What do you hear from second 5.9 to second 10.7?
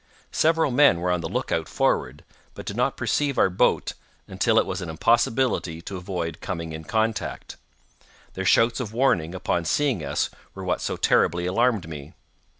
avoid coming in contact—their shouts of warning upon seeing us were